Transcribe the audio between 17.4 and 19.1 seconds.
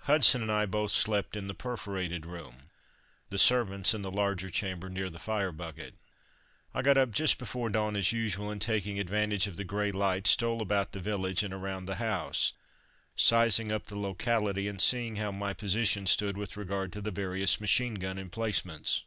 machine gun emplacements.